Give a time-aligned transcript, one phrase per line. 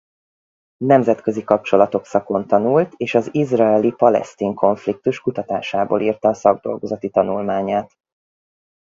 [0.85, 7.91] Nemzetközi kapcsolatok szakon tanult és az izraeli-palesztin konfliktus kutatásából írta a szakdolgozati tanulmányát.